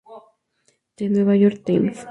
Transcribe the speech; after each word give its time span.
The 0.97 1.09
New 1.09 1.29
York 1.33 1.63
Times. 1.63 2.07